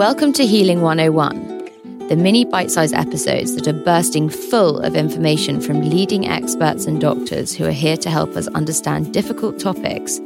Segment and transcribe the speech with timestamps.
[0.00, 5.60] Welcome to Healing 101, the mini bite sized episodes that are bursting full of information
[5.60, 10.16] from leading experts and doctors who are here to help us understand difficult topics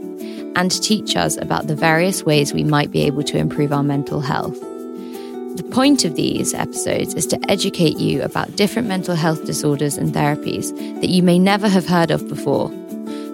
[0.55, 4.21] and teach us about the various ways we might be able to improve our mental
[4.21, 4.61] health.
[4.61, 10.15] The point of these episodes is to educate you about different mental health disorders and
[10.15, 12.69] therapies that you may never have heard of before.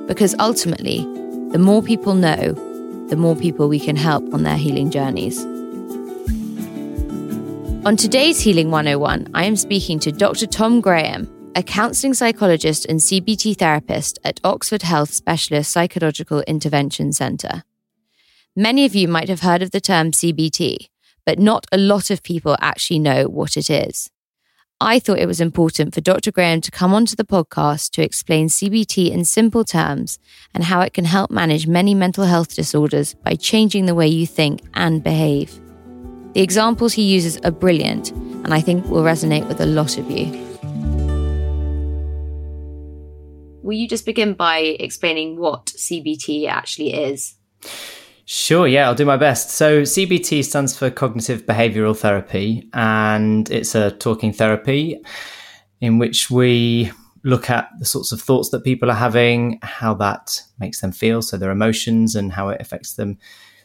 [0.06, 1.00] Because ultimately,
[1.50, 2.54] the more people know,
[3.10, 5.49] the more people we can help on their healing journeys.
[7.86, 10.46] On today's Healing 101, I am speaking to Dr.
[10.46, 11.26] Tom Graham,
[11.56, 17.64] a counselling psychologist and CBT therapist at Oxford Health Specialist Psychological Intervention Centre.
[18.54, 20.88] Many of you might have heard of the term CBT,
[21.24, 24.10] but not a lot of people actually know what it is.
[24.78, 26.30] I thought it was important for Dr.
[26.30, 30.18] Graham to come onto the podcast to explain CBT in simple terms
[30.52, 34.26] and how it can help manage many mental health disorders by changing the way you
[34.26, 35.58] think and behave.
[36.32, 40.08] The examples he uses are brilliant and I think will resonate with a lot of
[40.10, 40.26] you.
[43.62, 47.34] Will you just begin by explaining what CBT actually is?
[48.24, 49.50] Sure, yeah, I'll do my best.
[49.50, 55.00] So, CBT stands for Cognitive Behavioral Therapy, and it's a talking therapy
[55.80, 56.92] in which we
[57.24, 61.22] look at the sorts of thoughts that people are having, how that makes them feel,
[61.22, 63.18] so their emotions, and how it affects them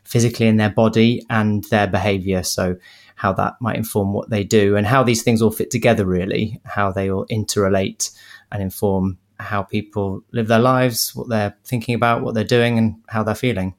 [0.05, 2.43] physically in their body and their behavior.
[2.43, 2.77] So,
[3.15, 6.61] how that might inform what they do, and how these things all fit together, really,
[6.65, 8.11] how they all interrelate
[8.51, 12.95] and inform how people live their lives, what they're thinking about, what they're doing, and
[13.07, 13.73] how they're feeling.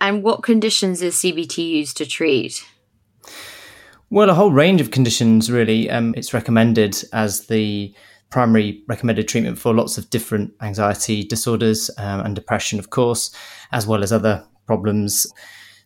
[0.00, 2.64] And what conditions is CBT used to treat?
[4.10, 5.88] Well, a whole range of conditions, really.
[5.88, 7.94] Um, it's recommended as the
[8.30, 13.34] primary recommended treatment for lots of different anxiety disorders um, and depression, of course,
[13.70, 15.26] as well as other problems,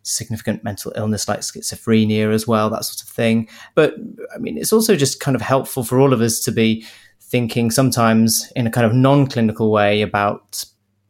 [0.03, 3.49] significant mental illness like schizophrenia as well, that sort of thing.
[3.75, 3.95] But
[4.35, 6.87] I mean, it's also just kind of helpful for all of us to be
[7.21, 10.65] thinking sometimes in a kind of non clinical way about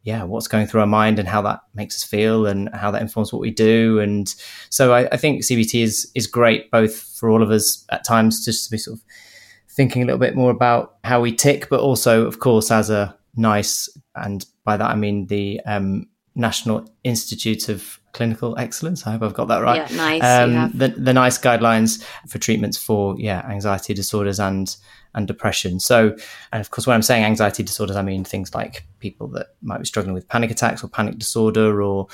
[0.06, 3.03] yeah, what's going through our mind and how that makes us feel and how that
[3.03, 3.99] informs what we do.
[3.99, 4.32] And
[4.71, 8.44] so I, I, think CBT is is great both for all of us at times
[8.44, 9.05] just to be sort of
[9.69, 13.19] thinking a little bit more about how we tick, but also, of course, as a
[13.34, 19.06] nice and by that I mean the um, National Institute of Clinical Excellence.
[19.06, 19.91] I hope I've got that right.
[19.91, 20.22] Yeah, nice.
[20.22, 24.76] Um, the the nice guidelines for treatments for yeah anxiety disorders and
[25.14, 25.80] and depression.
[25.80, 26.14] So,
[26.52, 29.78] and of course, when I'm saying anxiety disorders, I mean things like people that might
[29.78, 32.06] be struggling with panic attacks or panic disorder or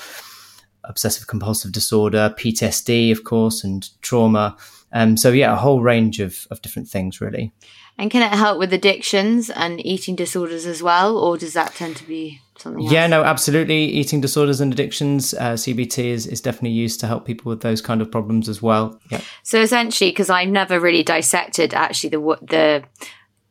[0.85, 4.57] obsessive compulsive disorder, PTSD, of course, and trauma.
[4.91, 7.51] Um, so, yeah, a whole range of, of different things, really.
[7.97, 11.95] And can it help with addictions and eating disorders as well, or does that tend
[11.97, 12.83] to be something?
[12.83, 13.09] Yeah, else?
[13.11, 13.85] no, absolutely.
[13.85, 17.81] Eating disorders and addictions, uh, CBT is, is definitely used to help people with those
[17.81, 18.99] kind of problems as well.
[19.09, 19.21] Yeah.
[19.43, 22.83] So essentially, because I've never really dissected actually the the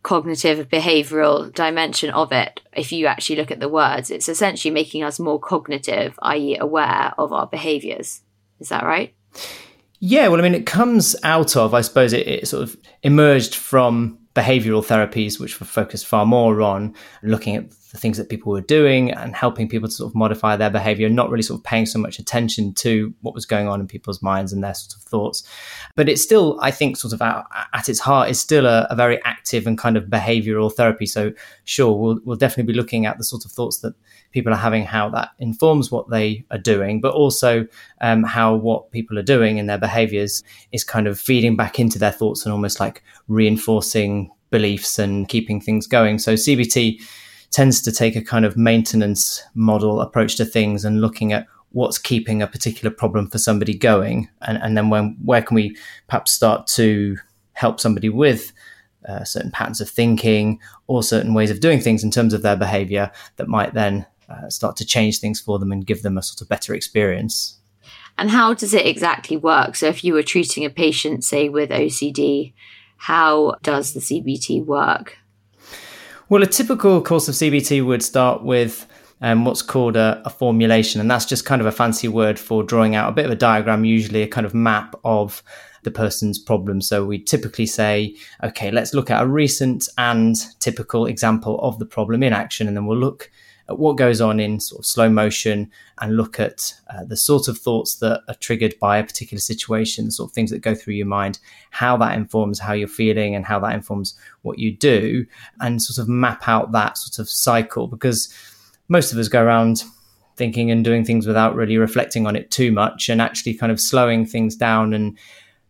[0.02, 5.04] cognitive behavioral dimension of it if you actually look at the words it's essentially making
[5.04, 8.20] us more cognitive i.e aware of our behaviors
[8.58, 9.14] is that right
[10.00, 13.54] yeah well i mean it comes out of i suppose it, it sort of emerged
[13.54, 18.50] from behavioral therapies, which were focused far more on looking at the things that people
[18.50, 21.64] were doing and helping people to sort of modify their behavior, not really sort of
[21.64, 24.96] paying so much attention to what was going on in people's minds and their sort
[24.96, 25.44] of thoughts.
[25.94, 27.44] But it's still, I think, sort of at,
[27.74, 31.04] at its heart, is still a, a, very active and kind of behavioral therapy.
[31.04, 31.32] So,
[31.64, 33.94] sure, we'll, we'll definitely be looking at the sort of thoughts that
[34.30, 37.66] people are having, how that informs what they are doing, but also
[38.00, 40.42] um, how what people are doing in their behaviors
[40.72, 45.60] is kind of feeding back into their thoughts and almost like reinforcing beliefs and keeping
[45.60, 46.18] things going.
[46.18, 47.02] So, CBT
[47.52, 51.98] tends to take a kind of maintenance model approach to things and looking at what's
[51.98, 54.28] keeping a particular problem for somebody going.
[54.42, 55.76] And, and then when where can we
[56.08, 57.16] perhaps start to
[57.52, 58.52] help somebody with
[59.08, 62.56] uh, certain patterns of thinking or certain ways of doing things in terms of their
[62.56, 66.22] behavior that might then uh, start to change things for them and give them a
[66.22, 67.58] sort of better experience.
[68.16, 69.74] And how does it exactly work?
[69.74, 72.52] So if you were treating a patient say with ocd
[72.96, 75.18] how does the cbt work
[76.32, 78.86] well, a typical course of CBT would start with
[79.20, 82.62] um, what's called a, a, formulation, and that's just kind of a fancy word for
[82.62, 85.42] drawing out a bit of a diagram, usually a kind of map of
[85.82, 86.80] the person's problem.
[86.80, 91.84] So we typically say, okay, let's look at a recent and typical example of the
[91.84, 93.30] problem in action, and then we'll look
[93.72, 95.70] at what goes on in sort of slow motion
[96.00, 100.06] and look at uh, the sort of thoughts that are triggered by a particular situation,
[100.06, 101.38] the sort of things that go through your mind,
[101.70, 105.26] how that informs how you're feeling and how that informs what you do,
[105.60, 107.86] and sort of map out that sort of cycle.
[107.86, 108.32] Because
[108.88, 109.84] most of us go around
[110.36, 113.80] thinking and doing things without really reflecting on it too much and actually kind of
[113.80, 115.18] slowing things down and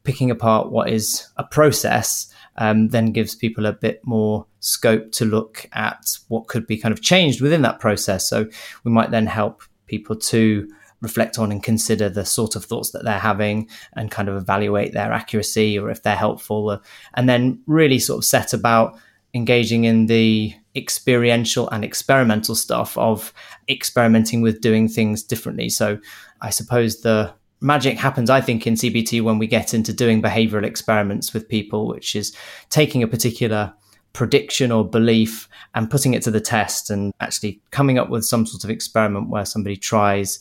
[0.05, 5.25] picking apart what is a process um, then gives people a bit more scope to
[5.25, 8.29] look at what could be kind of changed within that process.
[8.29, 8.47] So
[8.85, 10.69] we might then help people to
[11.03, 14.93] reflect on and consider the sort of thoughts that they're having and kind of evaluate
[14.93, 16.81] their accuracy or if they're helpful
[17.15, 18.97] and then really sort of set about
[19.35, 23.35] engaging in the experiential and experimental stuff of
[23.69, 25.99] experimenting with doing things differently so
[26.41, 30.64] i suppose the magic happens, I think, in CBT when we get into doing behavioral
[30.64, 32.37] experiments with people, which is
[32.69, 33.73] taking a particular
[34.12, 38.44] prediction or belief and putting it to the test and actually coming up with some
[38.44, 40.38] sort of experiment where somebody tries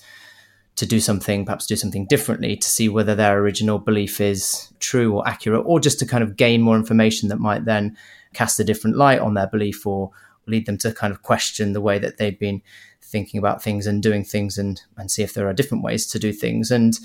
[0.75, 5.13] to do something, perhaps do something differently to see whether their original belief is true
[5.13, 7.95] or accurate, or just to kind of gain more information that might then
[8.33, 10.12] cast a different light on their belief or
[10.47, 12.62] lead them to kind of question the way that they've been
[13.03, 16.19] thinking about things and doing things and and see if there are different ways to
[16.19, 16.71] do things.
[16.71, 16.98] And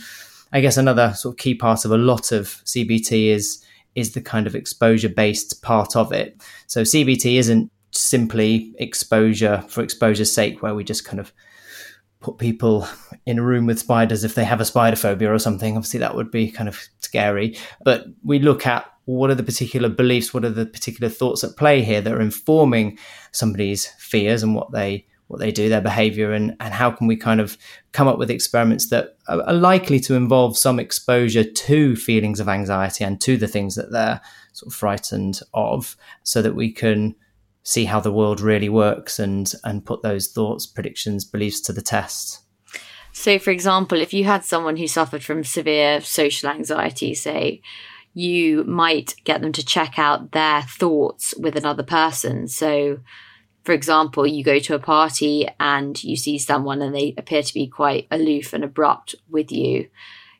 [0.52, 3.64] I guess another sort of key part of a lot of CBT is
[3.94, 6.40] is the kind of exposure based part of it.
[6.66, 11.32] So CBT isn't simply exposure for exposure's sake, where we just kind of
[12.20, 12.86] put people
[13.24, 15.76] in a room with spiders if they have a spider phobia or something.
[15.76, 17.56] Obviously, that would be kind of scary.
[17.84, 21.56] But we look at what are the particular beliefs, what are the particular thoughts at
[21.56, 22.98] play here that are informing
[23.32, 27.16] somebody's fears and what they what they do, their behavior, and, and how can we
[27.16, 27.58] kind of
[27.92, 33.04] come up with experiments that are, likely to involve some exposure to feelings of anxiety
[33.04, 34.20] and to the things that they're
[34.52, 37.14] sort of frightened of, so that we can
[37.62, 41.82] see how the world really works and and put those thoughts, predictions, beliefs to the
[41.82, 42.40] test.
[43.12, 47.62] So, for example, if you had someone who suffered from severe social anxiety, say,
[48.12, 52.46] you might get them to check out their thoughts with another person.
[52.46, 52.98] So,
[53.66, 57.52] for example, you go to a party and you see someone and they appear to
[57.52, 59.88] be quite aloof and abrupt with you.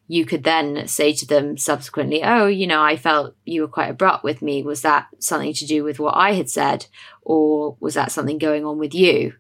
[0.07, 3.91] You could then say to them subsequently, Oh, you know, I felt you were quite
[3.91, 4.63] abrupt with me.
[4.63, 6.87] Was that something to do with what I had said?
[7.23, 9.35] Or was that something going on with you?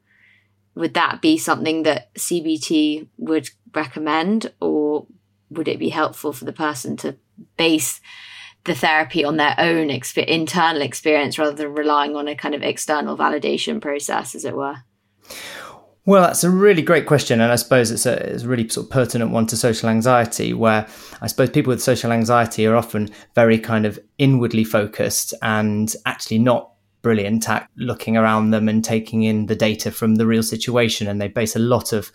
[0.75, 4.53] Would that be something that CBT would recommend?
[4.61, 5.07] Or
[5.49, 7.15] would it be helpful for the person to
[7.57, 8.01] base
[8.67, 12.63] the therapy on their own exp- internal experience rather than relying on a kind of
[12.63, 14.77] external validation process, as it were?
[16.05, 18.87] Well, that's a really great question, and I suppose it's a, it's a really sort
[18.87, 20.87] of pertinent one to social anxiety, where
[21.21, 26.39] I suppose people with social anxiety are often very kind of inwardly focused and actually
[26.39, 26.71] not
[27.07, 31.07] brilliant at looking around them and taking in the data from the real situation.
[31.07, 32.11] And they base a lot of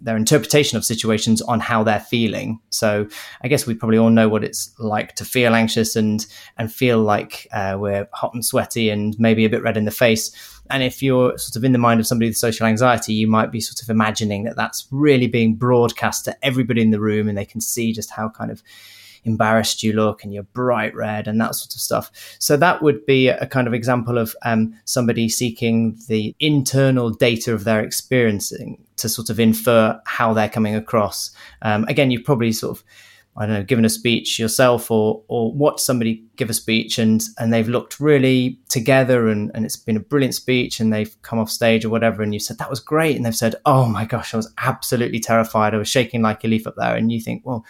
[0.00, 2.60] their interpretation of situations on how they're feeling.
[2.70, 3.08] So
[3.42, 6.24] I guess we probably all know what it's like to feel anxious and
[6.58, 9.90] and feel like uh, we're hot and sweaty and maybe a bit red in the
[9.90, 10.30] face.
[10.70, 13.50] And if you're sort of in the mind of somebody with social anxiety, you might
[13.50, 17.36] be sort of imagining that that's really being broadcast to everybody in the room, and
[17.36, 18.62] they can see just how kind of
[19.26, 22.10] embarrassed you look and you're bright red and that sort of stuff.
[22.38, 27.52] So that would be a kind of example of um, somebody seeking the internal data
[27.52, 31.30] of their experiencing to sort of infer how they're coming across.
[31.62, 32.84] Um, again, you've probably sort of
[33.38, 37.22] I don't know, given a speech yourself or or watch somebody give a speech and
[37.38, 41.38] and they've looked really together and, and it's been a brilliant speech and they've come
[41.38, 44.06] off stage or whatever and you said that was great and they've said, Oh my
[44.06, 45.74] gosh, I was absolutely terrified.
[45.74, 47.66] I was shaking like a leaf up there and you think, well,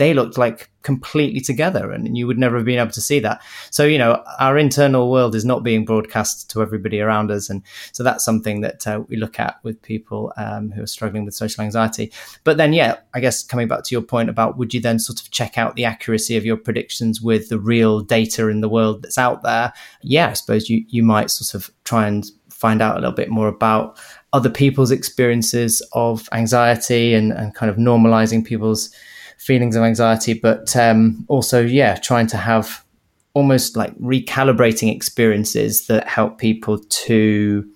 [0.00, 3.38] they looked like completely together and you would never have been able to see that.
[3.70, 7.50] So, you know, our internal world is not being broadcast to everybody around us.
[7.50, 11.26] And so that's something that uh, we look at with people um, who are struggling
[11.26, 12.10] with social anxiety.
[12.44, 15.20] But then, yeah, I guess coming back to your point about would you then sort
[15.20, 19.02] of check out the accuracy of your predictions with the real data in the world
[19.02, 19.74] that's out there?
[20.00, 23.28] Yeah, I suppose you, you might sort of try and find out a little bit
[23.28, 23.98] more about
[24.32, 28.94] other people's experiences of anxiety and, and kind of normalizing people's
[29.40, 32.84] feelings of anxiety, but um, also, yeah, trying to have
[33.32, 37.66] almost like recalibrating experiences that help people to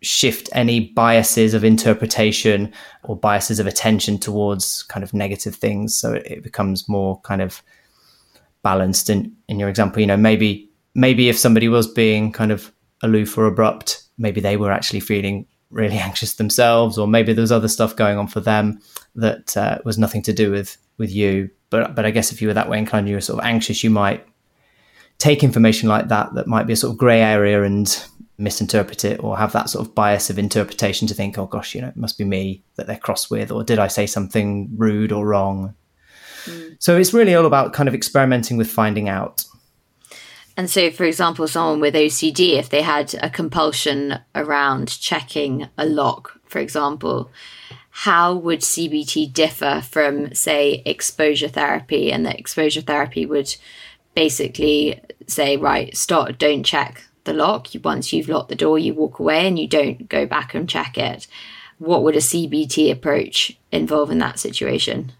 [0.00, 5.94] shift any biases of interpretation or biases of attention towards kind of negative things.
[5.94, 7.62] So it, becomes more kind of
[8.62, 9.10] balanced.
[9.10, 13.36] In in your example, you know, maybe maybe if somebody was being kind of aloof
[13.36, 17.68] or abrupt, maybe they were actually feeling really anxious themselves, or maybe there was other
[17.68, 18.80] stuff going on for them
[19.14, 21.50] that uh, was nothing to do with with you.
[21.70, 23.82] But but I guess if you were that way inclined, you were sort of anxious,
[23.82, 24.26] you might
[25.18, 28.04] take information like that that might be a sort of grey area and
[28.38, 31.80] misinterpret it or have that sort of bias of interpretation to think, oh gosh, you
[31.80, 35.12] know, it must be me that they're cross with, or did I say something rude
[35.12, 35.74] or wrong?
[36.44, 36.76] Mm.
[36.80, 39.44] So it's really all about kind of experimenting with finding out.
[40.56, 45.86] And so, for example, someone with OCD, if they had a compulsion around checking a
[45.86, 47.30] lock, for example,
[47.94, 52.10] how would CBT differ from, say, exposure therapy?
[52.10, 53.54] And that exposure therapy would
[54.14, 57.68] basically say, right, stop, don't check the lock.
[57.84, 60.96] Once you've locked the door, you walk away and you don't go back and check
[60.96, 61.26] it.
[61.78, 65.12] What would a CBT approach involve in that situation?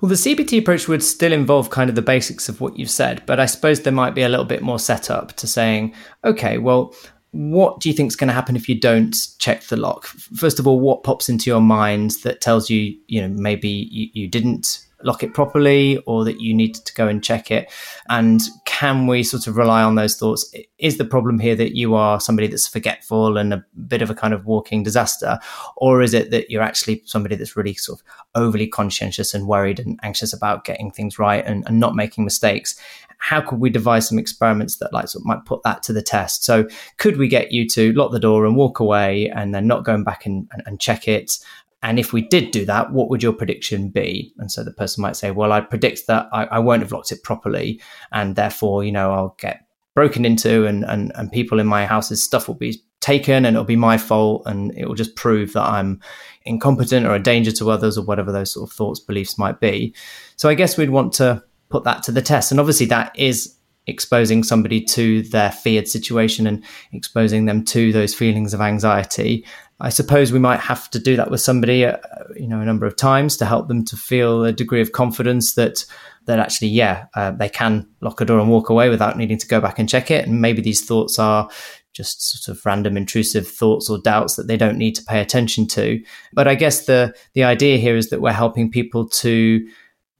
[0.00, 3.22] Well, the CBT approach would still involve kind of the basics of what you've said,
[3.26, 6.58] but I suppose there might be a little bit more set up to saying, okay,
[6.58, 6.94] well,
[7.36, 10.06] what do you think is going to happen if you don't check the lock?
[10.06, 14.08] First of all, what pops into your mind that tells you, you know, maybe you,
[14.12, 17.70] you didn't lock it properly or that you need to go and check it?
[18.08, 20.52] And can we sort of rely on those thoughts?
[20.78, 24.14] Is the problem here that you are somebody that's forgetful and a bit of a
[24.14, 25.38] kind of walking disaster?
[25.76, 29.78] Or is it that you're actually somebody that's really sort of overly conscientious and worried
[29.78, 32.80] and anxious about getting things right and, and not making mistakes?
[33.18, 36.02] How could we devise some experiments that like sort of might put that to the
[36.02, 36.44] test?
[36.44, 36.68] So
[36.98, 40.04] could we get you to lock the door and walk away and then not going
[40.04, 41.38] back and, and, and check it?
[41.82, 44.32] And if we did do that, what would your prediction be?
[44.38, 47.12] And so the person might say, well, I predict that I, I won't have locked
[47.12, 47.80] it properly.
[48.12, 52.22] And therefore, you know, I'll get broken into and, and, and people in my house's
[52.22, 55.62] stuff will be taken and it'll be my fault and it will just prove that
[55.62, 56.00] I'm
[56.44, 59.94] incompetent or a danger to others or whatever those sort of thoughts, beliefs might be.
[60.36, 62.50] So I guess we'd want to put that to the test.
[62.50, 63.56] And obviously, that is
[63.86, 69.44] exposing somebody to their feared situation and exposing them to those feelings of anxiety.
[69.78, 71.98] I suppose we might have to do that with somebody, uh,
[72.34, 75.54] you know, a number of times to help them to feel a degree of confidence
[75.54, 75.84] that
[76.24, 79.46] that actually, yeah, uh, they can lock a door and walk away without needing to
[79.46, 80.26] go back and check it.
[80.26, 81.48] And maybe these thoughts are
[81.92, 85.68] just sort of random intrusive thoughts or doubts that they don't need to pay attention
[85.68, 86.02] to.
[86.32, 89.66] But I guess the the idea here is that we're helping people to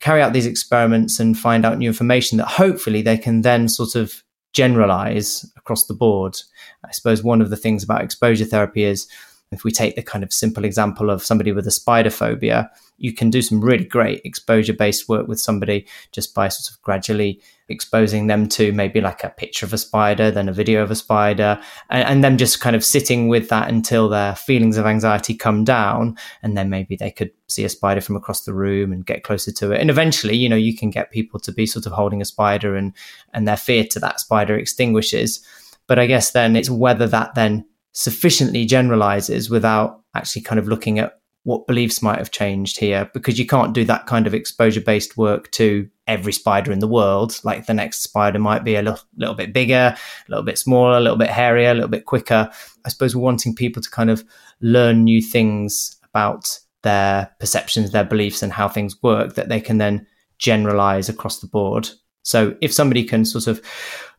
[0.00, 3.94] carry out these experiments and find out new information that hopefully they can then sort
[3.94, 4.22] of
[4.52, 6.36] generalize across the board.
[6.84, 9.06] I suppose one of the things about exposure therapy is
[9.52, 13.12] if we take the kind of simple example of somebody with a spider phobia, you
[13.12, 17.40] can do some really great exposure based work with somebody just by sort of gradually
[17.68, 20.94] exposing them to maybe like a picture of a spider, then a video of a
[20.94, 21.60] spider,
[21.90, 26.16] and, and just kind of sitting with that until their feelings of anxiety come down.
[26.42, 29.52] And then maybe they could see a spider from across the room and get closer
[29.52, 29.80] to it.
[29.80, 32.74] And eventually, you know, you can get people to be sort of holding a spider
[32.74, 32.92] and,
[33.32, 35.44] and their fear to that spider extinguishes.
[35.86, 37.64] But I guess then it's whether that then
[37.96, 43.38] sufficiently generalizes without actually kind of looking at what beliefs might have changed here because
[43.38, 47.40] you can't do that kind of exposure based work to every spider in the world.
[47.42, 50.98] Like the next spider might be a little, little bit bigger a little bit smaller
[50.98, 52.50] a little bit hairier a little bit quicker.
[52.84, 54.24] I suppose we're wanting people to kind of
[54.60, 59.78] learn new things about their perceptions their beliefs and how things work that they can
[59.78, 60.06] then
[60.38, 61.88] generalize across the board.
[62.24, 63.62] So if somebody can sort of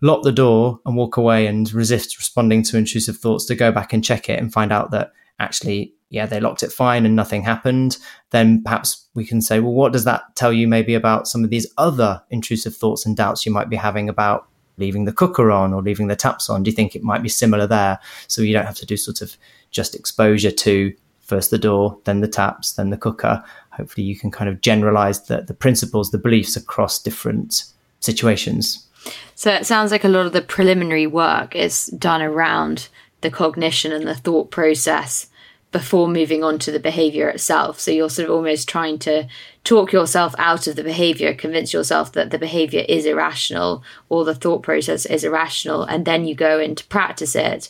[0.02, 3.94] lock the door and walk away and resist responding to intrusive thoughts to go back
[3.94, 7.42] and check it and find out that actually, yeah, they locked it fine and nothing
[7.42, 7.98] happened,
[8.32, 11.50] then perhaps we can say, well, what does that tell you maybe about some of
[11.50, 15.74] these other intrusive thoughts and doubts you might be having about leaving the cooker on
[15.74, 16.64] or leaving the taps on?
[16.64, 18.00] Do you think it might be similar there?
[18.28, 19.36] So you don't have to do sort of
[19.72, 23.44] just exposure to first the door, then the taps, then the cooker.
[23.72, 27.66] Hopefully you can kind of generalize the, the principles, the beliefs across different
[28.00, 28.88] situations.
[29.36, 32.90] So it sounds like a lot of the preliminary work is done around
[33.22, 35.28] the cognition and the thought process
[35.72, 37.80] before moving on to the behavior itself.
[37.80, 39.28] So you're sort of almost trying to
[39.64, 44.36] talk yourself out of the behavior, convince yourself that the behavior is irrational or the
[44.36, 47.70] thought process is irrational, and then you go in to practice it.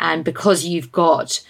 [0.00, 1.40] And because you've got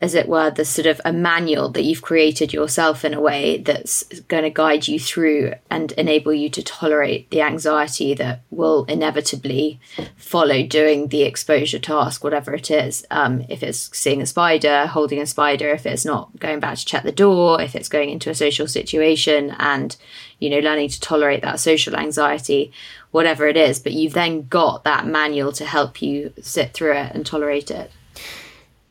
[0.00, 3.58] as it were, the sort of a manual that you've created yourself in a way
[3.58, 8.84] that's going to guide you through and enable you to tolerate the anxiety that will
[8.84, 9.80] inevitably
[10.16, 13.06] follow doing the exposure task, whatever it is.
[13.10, 16.84] Um, if it's seeing a spider, holding a spider, if it's not going back to
[16.84, 19.96] check the door, if it's going into a social situation and,
[20.38, 22.72] you know, learning to tolerate that social anxiety,
[23.10, 23.78] whatever it is.
[23.78, 27.90] But you've then got that manual to help you sit through it and tolerate it.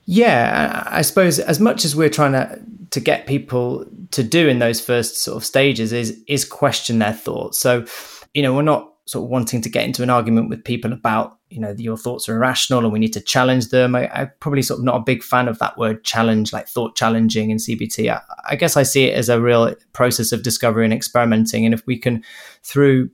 [0.06, 2.60] Yeah, I suppose as much as we're trying to
[2.92, 7.14] to get people to do in those first sort of stages is is question their
[7.14, 7.60] thoughts.
[7.60, 7.86] So,
[8.34, 11.38] you know, we're not sort of wanting to get into an argument with people about
[11.50, 13.96] you know your thoughts are irrational and we need to challenge them.
[13.96, 16.96] I, am probably sort of not a big fan of that word challenge, like thought
[16.96, 18.12] challenging in CBT.
[18.12, 21.74] I, I guess I see it as a real process of discovery and experimenting, and
[21.74, 22.24] if we can
[22.64, 23.10] through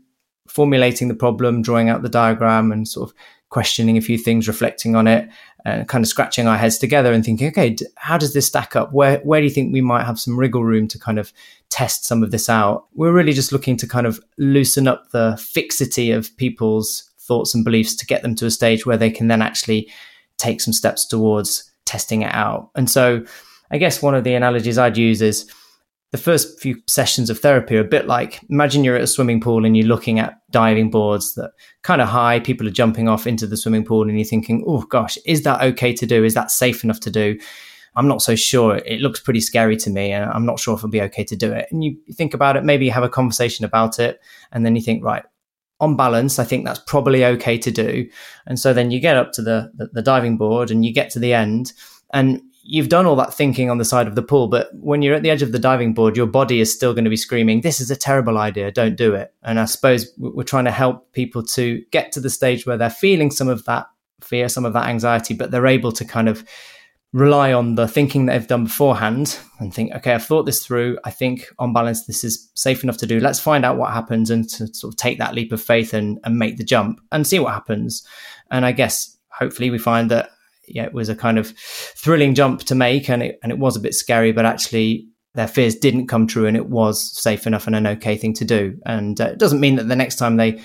[0.48, 3.16] formulating the problem, drawing out the diagram, and sort of
[3.50, 5.30] questioning a few things, reflecting on it,
[5.66, 8.94] and kind of scratching our heads together and thinking, okay, how does this stack up?
[8.94, 11.34] Where where do you think we might have some wriggle room to kind of
[11.70, 12.86] test some of this out?
[12.94, 17.64] We're really just looking to kind of loosen up the fixity of people's thoughts and
[17.64, 19.92] beliefs to get them to a stage where they can then actually
[20.38, 22.70] take some steps towards testing it out.
[22.76, 23.24] And so
[23.72, 25.52] I guess one of the analogies I'd use is
[26.12, 29.40] the first few sessions of therapy are a bit like imagine you're at a swimming
[29.40, 31.52] pool and you're looking at diving boards that
[31.84, 34.82] kind of high people are jumping off into the swimming pool and you're thinking oh
[34.82, 36.24] gosh is that okay to do?
[36.24, 37.38] Is that safe enough to do?
[37.96, 38.78] I'm not so sure.
[38.78, 41.36] It looks pretty scary to me and i'm not sure if it'll be okay to
[41.36, 41.68] do it.
[41.72, 44.20] And you think about it maybe you have a conversation about it
[44.52, 45.24] and then you think right
[45.82, 48.10] on balance i think that's probably okay to do.
[48.48, 51.12] And so then you get up to the, the, the diving board and you get
[51.12, 51.72] to the end
[52.12, 55.16] and you've done all that thinking on the side of the pool, but when you're
[55.16, 57.62] at the edge of the diving board, your body is still going to be screaming,
[57.62, 59.34] This is a terrible idea, don't do it.
[59.44, 62.90] And I suppose we're trying to help people to get to the stage where they're
[62.90, 63.88] feeling some of that
[64.22, 66.44] fear, some of that anxiety, but they're able to kind of
[67.12, 71.00] rely on the thinking that they've done beforehand and think, okay, I've thought this through.
[71.06, 73.20] I think on balance, this is safe enough to do.
[73.20, 76.20] Let's find out what happens and to sort of take that leap of faith and,
[76.24, 78.06] and make the jump and see what happens.
[78.52, 80.30] And I guess hopefully we find that
[80.76, 83.76] yeah, it was a kind of thrilling jump to make, and it and it was
[83.76, 87.68] a bit scary, but actually their fears didn't come true, and it was safe enough
[87.68, 88.78] and an okay thing to do.
[88.86, 90.62] And uh, it doesn't mean that the next time they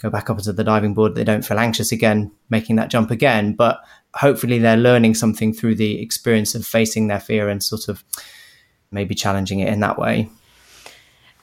[0.00, 3.10] go back up onto the diving board, they don't feel anxious again making that jump
[3.10, 3.54] again.
[3.54, 3.80] But
[4.14, 8.04] hopefully, they're learning something through the experience of facing their fear and sort of
[8.90, 10.30] maybe challenging it in that way.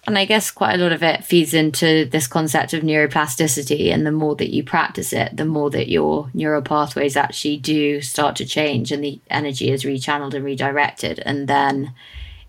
[0.08, 3.92] And I guess quite a lot of it feeds into this concept of neuroplasticity.
[3.92, 8.02] And the more that you practice it, the more that your neural pathways actually do
[8.02, 11.20] start to change and the energy is rechanneled and redirected.
[11.26, 11.94] And then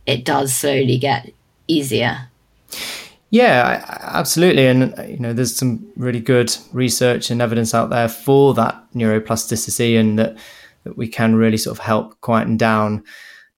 [0.05, 1.33] it does slowly get
[1.67, 2.29] easier.
[3.31, 4.67] Yeah, absolutely.
[4.67, 9.99] And, you know, there's some really good research and evidence out there for that neuroplasticity
[9.99, 10.37] and that,
[10.85, 13.03] that we can really sort of help quieten down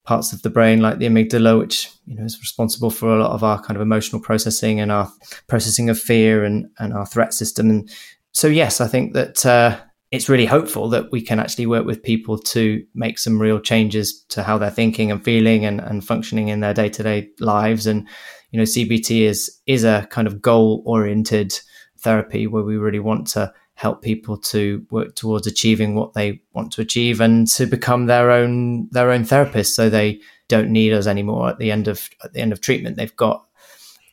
[0.08, 3.32] parts of the brain like the amygdala which you know is responsible for a lot
[3.32, 5.06] of our kind of emotional processing and our
[5.48, 7.68] processing of fear and, and our threat system.
[7.68, 7.90] And
[8.32, 9.78] so yes i think that uh,
[10.10, 14.24] it's really hopeful that we can actually work with people to make some real changes
[14.30, 17.86] to how they're thinking and feeling and, and functioning in their day-to-day lives.
[17.86, 18.08] And
[18.50, 21.52] you know cbt is is a kind of goal oriented
[22.00, 26.72] therapy where we really want to help people to work towards achieving what they want
[26.72, 31.06] to achieve and to become their own their own therapist so they don't need us
[31.06, 33.46] anymore at the end of at the end of treatment they've got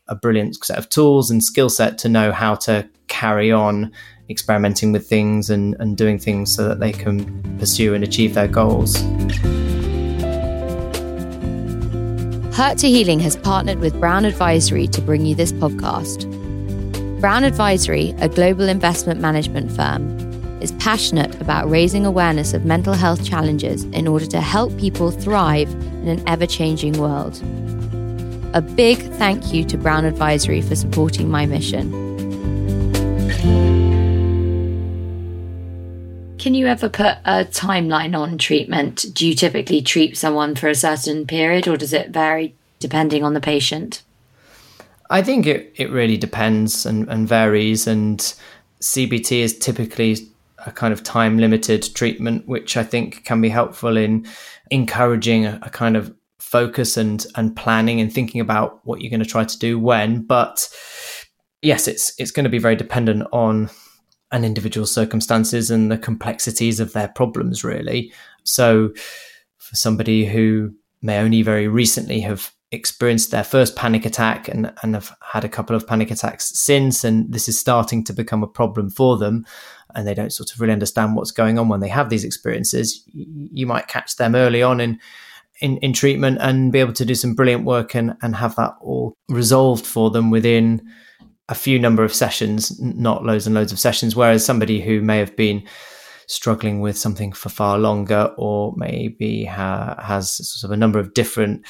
[0.08, 3.92] a brilliant set of tools and skill set to know how to carry on
[4.30, 8.48] experimenting with things and, and doing things so that they can pursue and achieve their
[8.48, 9.02] goals.
[12.56, 16.45] Hurt to Healing has partnered with Brown Advisory to bring you this podcast.
[17.20, 20.20] Brown Advisory, a global investment management firm,
[20.62, 25.72] is passionate about raising awareness of mental health challenges in order to help people thrive
[25.72, 27.42] in an ever changing world.
[28.54, 31.90] A big thank you to Brown Advisory for supporting my mission.
[36.38, 39.06] Can you ever put a timeline on treatment?
[39.14, 43.34] Do you typically treat someone for a certain period or does it vary depending on
[43.34, 44.04] the patient?
[45.10, 47.88] I think it, it really depends and, and varies.
[47.88, 48.20] And
[48.82, 50.18] CBT is typically
[50.66, 54.26] a kind of time limited treatment, which I think can be helpful in
[54.72, 59.20] encouraging a, a, kind of focus and and planning and thinking about what you're going
[59.20, 60.24] to try to do when.
[60.24, 60.68] But
[61.62, 63.70] yes, it's it's going to be very dependent on
[64.32, 68.12] an individual's circumstances and the complexities of their problems, really.
[68.44, 68.92] So
[69.58, 74.94] for somebody who may only very recently have experienced their first panic attack and, and
[74.94, 78.48] have had a couple of panic attacks since, and this is starting to become a
[78.48, 79.46] problem for them,
[79.96, 83.04] and they don't sort of really understand what's going on when they have these experiences,
[83.14, 85.00] you might catch them early on in
[85.62, 88.74] in, in treatment and be able to do some brilliant work and, and have that
[88.82, 90.82] all resolved for them within
[91.48, 94.16] a few number of sessions, not loads and loads of sessions.
[94.16, 95.64] Whereas somebody who may have been
[96.28, 101.14] struggling with something for far longer or maybe ha- has sort of a number of
[101.14, 101.66] different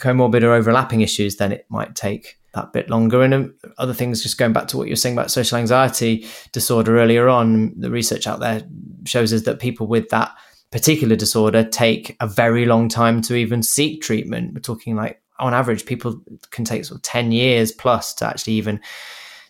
[0.00, 3.22] comorbid or overlapping issues, then it might take that bit longer.
[3.22, 6.26] And um, other things, just going back to what you were saying about social anxiety
[6.52, 8.62] disorder earlier on, the research out there
[9.04, 10.32] shows us that people with that
[10.72, 14.54] particular disorder take a very long time to even seek treatment.
[14.54, 18.54] We're talking like on average, people can take sort of 10 years plus to actually
[18.54, 18.80] even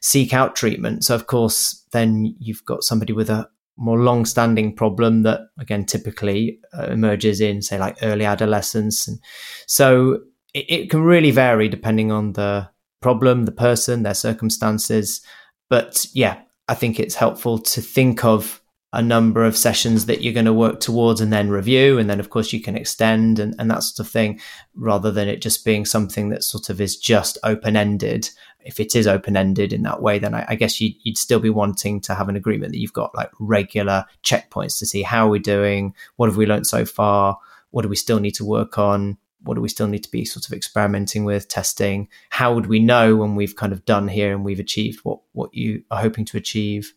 [0.01, 1.05] seek out treatment.
[1.05, 5.85] So, of course, then you've got somebody with a more long standing problem that, again,
[5.85, 9.09] typically uh, emerges in, say, like early adolescence.
[9.09, 9.19] And
[9.67, 10.21] so
[10.55, 12.69] it, it can really vary depending on the
[13.01, 15.23] problem, the person, their circumstances.
[15.69, 18.61] But yeah, I think it's helpful to think of
[18.93, 21.99] a number of sessions that you're going to work towards and then review.
[21.99, 24.41] And then, of course, you can extend and, and that sort of thing
[24.75, 28.29] rather than it just being something that sort of is just open ended.
[28.65, 31.39] If it is open ended in that way, then I, I guess you'd, you'd, still
[31.39, 35.29] be wanting to have an agreement that you've got like regular checkpoints to see how
[35.29, 37.39] we're doing, what have we learned so far,
[37.71, 39.17] what do we still need to work on?
[39.42, 42.09] What do we still need to be sort of experimenting with, testing?
[42.31, 45.55] How would we know when we've kind of done here and we've achieved what, what
[45.55, 46.92] you are hoping to achieve?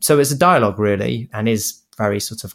[0.00, 2.54] So it's a dialogue really and is very sort of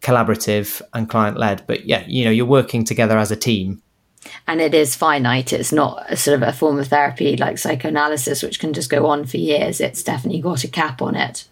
[0.00, 1.66] collaborative and client led.
[1.66, 3.82] But yeah, you know, you're working together as a team.
[4.46, 5.52] And it is finite.
[5.52, 9.06] It's not a sort of a form of therapy like psychoanalysis, which can just go
[9.06, 9.80] on for years.
[9.80, 11.46] It's definitely got a cap on it.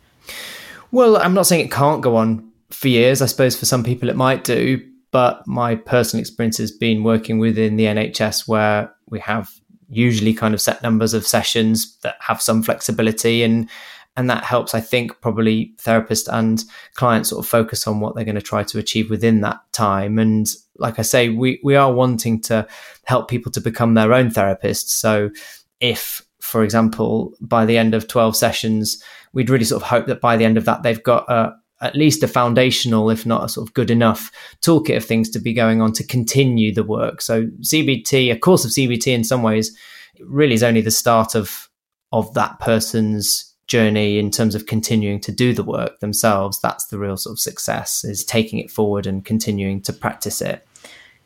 [0.91, 3.23] Well, I'm not saying it can't go on for years.
[3.23, 4.85] I suppose for some people it might do.
[5.15, 9.49] But my personal experience has been working within the NHS where we have
[9.89, 13.71] usually kind of set numbers of sessions that have some flexibility and
[14.17, 18.25] and that helps i think probably therapists and clients sort of focus on what they're
[18.25, 20.19] going to try to achieve within that time.
[20.19, 20.49] And
[20.79, 22.67] like i say we we are wanting to
[23.05, 24.89] help people to become their own therapists.
[24.89, 25.31] So
[25.79, 29.01] if for example by the end of 12 sessions
[29.33, 31.95] we'd really sort of hope that by the end of that they've got a at
[31.95, 35.53] least a foundational, if not a sort of good enough toolkit of things to be
[35.53, 37.21] going on to continue the work.
[37.21, 39.77] So CBT, a course of CBT in some ways,
[40.19, 41.69] really is only the start of
[42.11, 46.59] of that person's journey in terms of continuing to do the work themselves.
[46.61, 50.67] That's the real sort of success is taking it forward and continuing to practice it.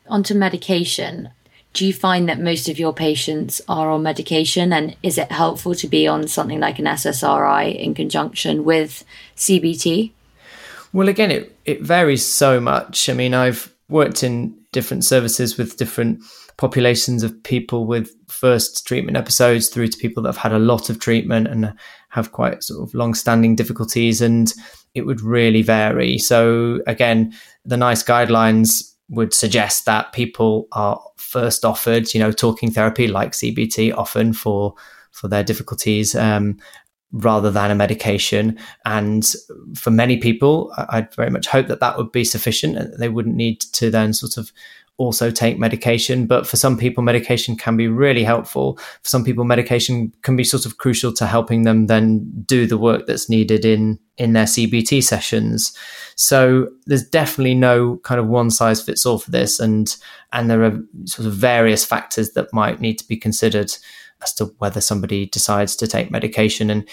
[0.07, 1.29] Onto medication.
[1.71, 4.73] Do you find that most of your patients are on medication?
[4.73, 9.05] And is it helpful to be on something like an SSRI in conjunction with
[9.37, 10.11] CBT
[10.93, 13.09] well again it it varies so much.
[13.09, 16.23] I mean i've worked in different services with different
[16.57, 20.89] populations of people with first treatment episodes through to people that have had a lot
[20.89, 21.73] of treatment and
[22.09, 24.53] have quite sort of long-standing difficulties and
[24.93, 26.17] it would really vary.
[26.17, 27.33] So again
[27.65, 33.31] the nice guidelines would suggest that people are first offered you know talking therapy like
[33.31, 34.75] cbt often for
[35.11, 36.57] for their difficulties um,
[37.11, 38.57] rather than a medication.
[38.85, 39.25] And
[39.75, 42.77] for many people, I'd very much hope that that would be sufficient.
[42.77, 44.51] And they wouldn't need to then sort of
[44.99, 46.27] also take medication.
[46.27, 48.77] But for some people, medication can be really helpful.
[49.01, 52.77] For some people, medication can be sort of crucial to helping them then do the
[52.77, 55.75] work that's needed in in their CBT sessions.
[56.15, 59.95] So there's definitely no kind of one size fits all for this, and
[60.33, 63.71] and there are sort of various factors that might need to be considered
[64.21, 66.69] as to whether somebody decides to take medication.
[66.69, 66.87] And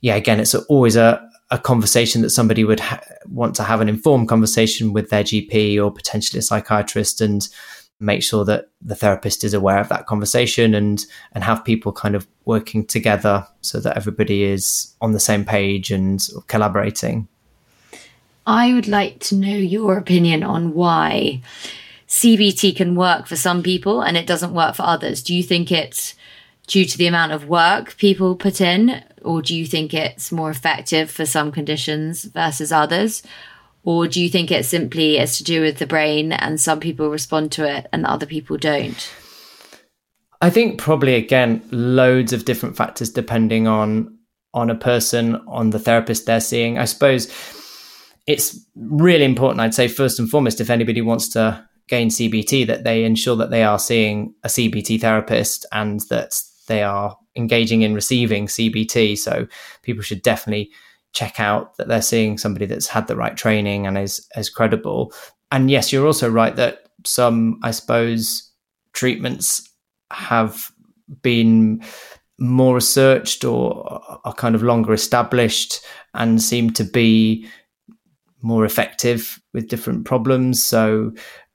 [0.00, 3.88] yeah, again, it's always a a conversation that somebody would ha- want to have an
[3.88, 7.46] informed conversation with their GP or potentially a psychiatrist and
[8.00, 12.14] make sure that the therapist is aware of that conversation and and have people kind
[12.14, 17.28] of working together so that everybody is on the same page and collaborating.
[18.46, 21.42] I would like to know your opinion on why
[22.08, 25.22] CBT can work for some people and it doesn't work for others.
[25.22, 26.14] Do you think it's
[26.72, 29.04] due to the amount of work people put in?
[29.20, 33.22] Or do you think it's more effective for some conditions versus others?
[33.84, 37.10] Or do you think it simply is to do with the brain and some people
[37.10, 39.12] respond to it and other people don't?
[40.40, 44.16] I think probably again loads of different factors depending on
[44.54, 46.78] on a person, on the therapist they're seeing.
[46.78, 47.28] I suppose
[48.26, 52.84] it's really important, I'd say first and foremost, if anybody wants to gain CBT, that
[52.84, 56.34] they ensure that they are seeing a CBT therapist and that
[56.66, 59.18] they are engaging in receiving CBT.
[59.18, 59.46] So
[59.82, 60.70] people should definitely
[61.12, 65.12] check out that they're seeing somebody that's had the right training and is is credible.
[65.50, 68.50] And yes, you're also right that some, I suppose,
[68.92, 69.68] treatments
[70.10, 70.70] have
[71.22, 71.82] been
[72.38, 75.80] more researched or are kind of longer established
[76.14, 77.46] and seem to be
[78.40, 80.62] more effective with different problems.
[80.62, 81.12] So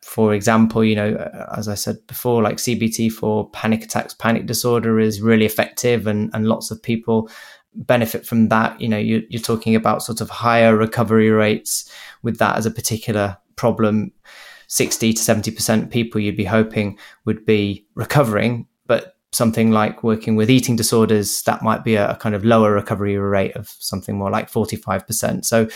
[0.08, 1.16] for example, you know,
[1.58, 6.32] as I said before, like CBT for panic attacks, panic disorder is really effective, and,
[6.34, 7.30] and lots of people
[7.76, 8.80] benefit from that.
[8.80, 11.92] You know, you, you're talking about sort of higher recovery rates
[12.24, 14.14] with that as a particular problem.
[14.68, 20.50] 60 to 70% people you'd be hoping would be recovering, but something like working with
[20.50, 24.32] eating disorders, that might be a, a kind of lower recovery rate of something more
[24.32, 25.44] like 45%.
[25.44, 25.68] So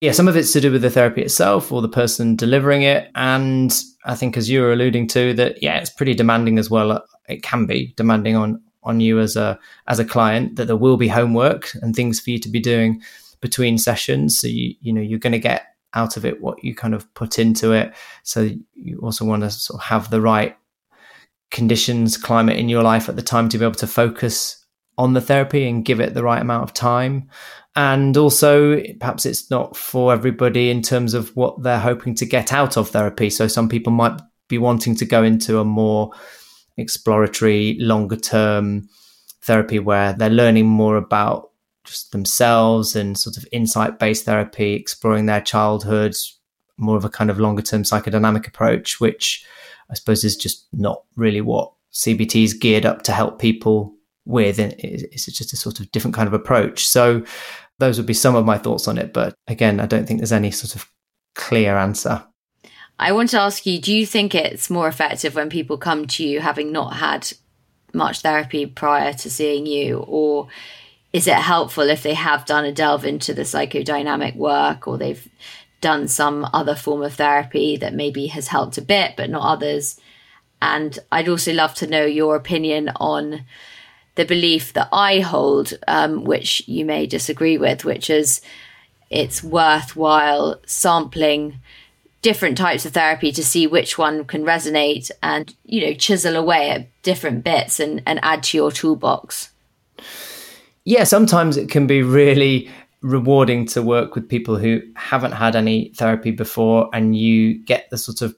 [0.00, 3.10] yeah, some of it's to do with the therapy itself or the person delivering it.
[3.14, 7.04] And I think, as you were alluding to, that yeah, it's pretty demanding as well.
[7.28, 9.58] It can be demanding on on you as a
[9.88, 13.02] as a client that there will be homework and things for you to be doing
[13.40, 14.38] between sessions.
[14.38, 17.12] So you you know you're going to get out of it what you kind of
[17.14, 17.92] put into it.
[18.22, 20.56] So you also want to sort of have the right
[21.50, 24.59] conditions, climate in your life at the time to be able to focus
[25.00, 27.30] on the therapy and give it the right amount of time.
[27.74, 32.52] And also perhaps it's not for everybody in terms of what they're hoping to get
[32.52, 33.30] out of therapy.
[33.30, 36.12] So some people might be wanting to go into a more
[36.76, 38.90] exploratory longer term
[39.42, 41.50] therapy where they're learning more about
[41.84, 46.38] just themselves and sort of insight based therapy exploring their childhoods
[46.76, 49.46] more of a kind of longer term psychodynamic approach, which
[49.90, 54.58] I suppose is just not really what CBT is geared up to help people with.
[54.58, 56.86] And it's just a sort of different kind of approach.
[56.86, 57.24] So
[57.78, 59.12] those would be some of my thoughts on it.
[59.12, 60.88] But again, I don't think there's any sort of
[61.34, 62.24] clear answer.
[62.98, 66.24] I want to ask you do you think it's more effective when people come to
[66.24, 67.32] you having not had
[67.94, 70.04] much therapy prior to seeing you?
[70.06, 70.48] Or
[71.12, 75.26] is it helpful if they have done a delve into the psychodynamic work or they've
[75.80, 79.98] done some other form of therapy that maybe has helped a bit, but not others?
[80.60, 83.44] And I'd also love to know your opinion on
[84.14, 88.40] the belief that I hold, um, which you may disagree with, which is
[89.10, 91.60] it's worthwhile sampling
[92.22, 96.70] different types of therapy to see which one can resonate and you know chisel away
[96.70, 99.50] at different bits and, and add to your toolbox.
[100.84, 102.70] Yeah sometimes it can be really
[103.02, 107.96] rewarding to work with people who haven't had any therapy before and you get the
[107.96, 108.36] sort of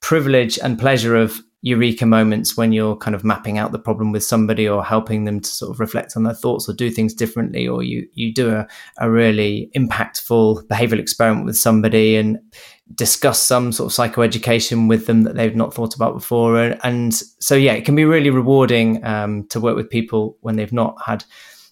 [0.00, 4.24] privilege and pleasure of eureka moments when you're kind of mapping out the problem with
[4.24, 7.66] somebody or helping them to sort of reflect on their thoughts or do things differently
[7.68, 8.66] or you you do a,
[8.98, 12.38] a really impactful behavioral experiment with somebody and
[12.96, 16.58] discuss some sort of psychoeducation with them that they've not thought about before.
[16.60, 20.56] And, and so yeah it can be really rewarding um, to work with people when
[20.56, 21.24] they've not had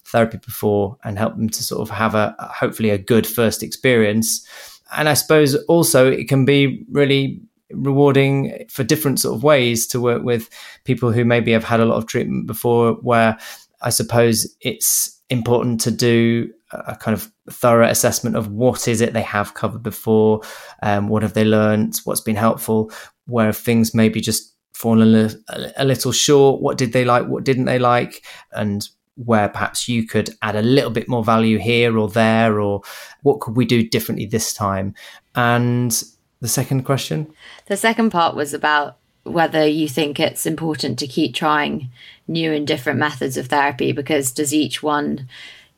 [0.05, 4.47] therapy before and help them to sort of have a hopefully a good first experience.
[4.93, 7.41] And i suppose also it can be really
[7.73, 10.49] rewarding for different sort of ways to work with
[10.83, 13.37] people who maybe have had a lot of treatment before where
[13.81, 19.13] i suppose it's important to do a kind of thorough assessment of what is it
[19.13, 20.41] they have covered before
[20.83, 22.91] um, what have they learned what's been helpful
[23.27, 25.15] where things maybe just fallen
[25.49, 29.87] a, a little short what did they like what didn't they like and where perhaps
[29.87, 32.81] you could add a little bit more value here or there or
[33.23, 34.93] what could we do differently this time?
[35.35, 36.03] And
[36.41, 37.33] the second question?
[37.67, 41.89] The second part was about whether you think it's important to keep trying
[42.27, 45.27] new and different methods of therapy because does each one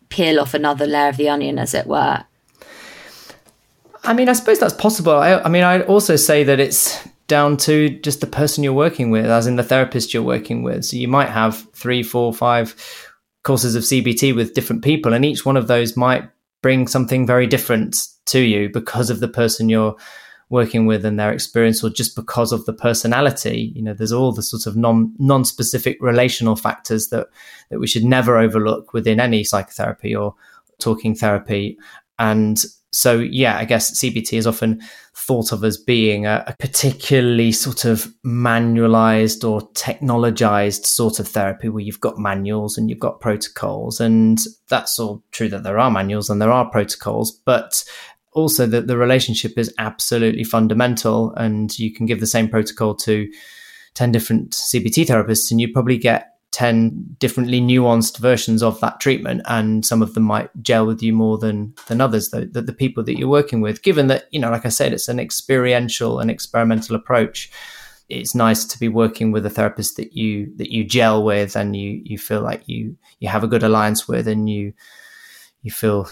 [0.10, 2.24] peel off another layer of the onion, as it were?
[4.04, 5.14] I mean, I suppose that's possible.
[5.14, 9.12] I, I mean, I'd also say that it's down to just the person you're working
[9.12, 10.86] with, as in the therapist you're working with.
[10.86, 12.76] So you might have three, four, five
[13.44, 16.30] courses of CBT with different people, and each one of those might
[16.62, 19.96] bring something very different to you because of the person you're
[20.50, 24.32] working with and their experience or just because of the personality you know there's all
[24.32, 27.28] the sort of non non-specific relational factors that
[27.70, 30.36] that we should never overlook within any psychotherapy or
[30.80, 31.78] talking therapy.
[32.20, 34.80] And so yeah i guess cbt is often
[35.16, 41.70] thought of as being a, a particularly sort of manualized or technologized sort of therapy
[41.70, 44.00] where you've got manuals and you've got protocols.
[44.00, 47.84] And that's all true that there are manuals and there are protocols but
[48.34, 53.32] also that the relationship is absolutely fundamental and you can give the same protocol to
[53.96, 59.42] 10 different CBT therapists and you probably get 10 differently nuanced versions of that treatment
[59.46, 62.30] and some of them might gel with you more than than others.
[62.30, 64.94] The, the, the people that you're working with given that you know like i said
[64.94, 67.52] it's an experiential and experimental approach
[68.10, 71.76] it's nice to be working with a therapist that you that you gel with and
[71.76, 74.74] you you feel like you you have a good alliance with and you
[75.64, 76.08] you feel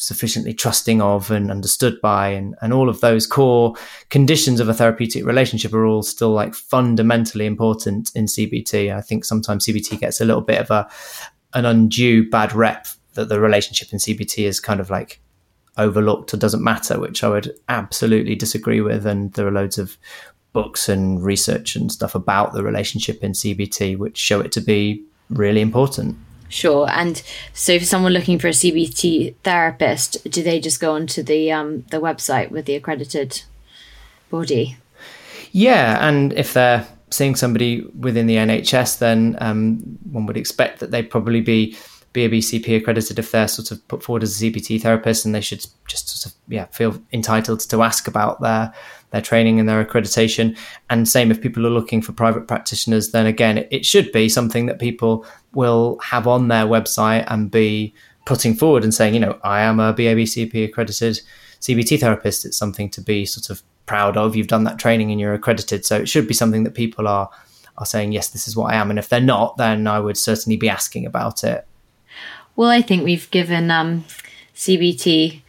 [0.00, 3.74] sufficiently trusting of and understood by and, and all of those core
[4.08, 8.96] conditions of a therapeutic relationship are all still like fundamentally important in CBT.
[8.96, 10.88] I think sometimes CBT gets a little bit of a
[11.52, 15.20] an undue bad rep that the relationship in CBT is kind of like
[15.76, 19.04] overlooked or doesn't matter, which I would absolutely disagree with.
[19.04, 19.98] And there are loads of
[20.52, 25.04] books and research and stuff about the relationship in CBT which show it to be
[25.28, 26.16] really important.
[26.50, 26.90] Sure.
[26.90, 27.22] And
[27.54, 31.82] so, for someone looking for a CBT therapist, do they just go onto the um,
[31.90, 33.42] the website with the accredited
[34.30, 34.76] body?
[35.52, 39.78] Yeah, and if they're seeing somebody within the NHS, then um,
[40.10, 41.76] one would expect that they'd probably be
[42.14, 45.64] BABCP accredited if they're sort of put forward as a CBT therapist, and they should
[45.86, 48.74] just sort of yeah feel entitled to ask about their
[49.10, 50.56] their training and their accreditation.
[50.88, 54.66] And same if people are looking for private practitioners, then again, it, should be something
[54.66, 57.94] that people will have on their website and be
[58.24, 61.20] putting forward and saying, you know, I am a BABCP accredited
[61.60, 62.44] CBT therapist.
[62.44, 64.36] It's something to be sort of proud of.
[64.36, 65.84] You've done that training and you're accredited.
[65.84, 67.30] So it should be something that people are
[67.78, 68.90] are saying, yes, this is what I am.
[68.90, 71.66] And if they're not, then I would certainly be asking about it.
[72.54, 74.04] Well, I think we've given um,
[74.54, 75.40] CBT